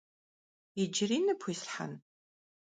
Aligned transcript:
Yicıri 0.77 1.17
nıpxuislhhen? 1.25 1.93